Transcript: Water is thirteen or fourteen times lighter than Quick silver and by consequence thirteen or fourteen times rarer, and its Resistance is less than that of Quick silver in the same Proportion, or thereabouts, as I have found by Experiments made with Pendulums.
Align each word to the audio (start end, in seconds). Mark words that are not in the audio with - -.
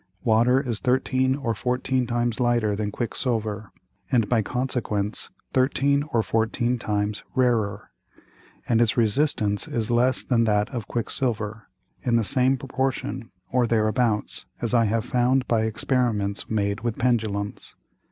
Water 0.23 0.59
is 0.59 0.79
thirteen 0.79 1.35
or 1.35 1.53
fourteen 1.53 2.07
times 2.07 2.39
lighter 2.39 2.75
than 2.75 2.89
Quick 2.91 3.13
silver 3.13 3.71
and 4.11 4.27
by 4.27 4.41
consequence 4.41 5.29
thirteen 5.53 6.05
or 6.11 6.23
fourteen 6.23 6.79
times 6.79 7.23
rarer, 7.35 7.91
and 8.67 8.81
its 8.81 8.97
Resistance 8.97 9.67
is 9.67 9.91
less 9.91 10.23
than 10.23 10.45
that 10.45 10.69
of 10.71 10.87
Quick 10.87 11.11
silver 11.11 11.67
in 12.01 12.15
the 12.15 12.23
same 12.23 12.57
Proportion, 12.57 13.31
or 13.51 13.67
thereabouts, 13.67 14.47
as 14.59 14.73
I 14.73 14.85
have 14.85 15.05
found 15.05 15.47
by 15.47 15.65
Experiments 15.65 16.49
made 16.49 16.79
with 16.81 16.97
Pendulums. 16.97 17.75